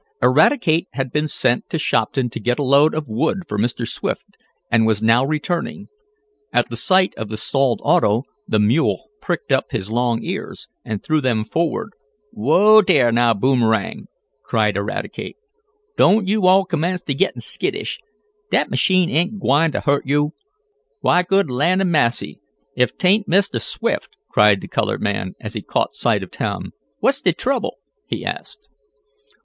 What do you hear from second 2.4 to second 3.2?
a load of